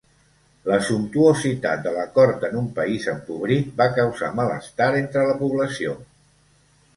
La 0.69 0.77
sumptuositat 0.85 1.83
de 1.87 1.93
la 1.97 2.05
Cort 2.15 2.45
en 2.49 2.57
un 2.61 2.69
país 2.79 3.05
empobrit 3.13 3.69
va 3.83 3.87
causar 3.99 4.31
malestar 4.41 4.89
entre 5.03 5.27
la 5.29 5.37
població. 5.45 5.95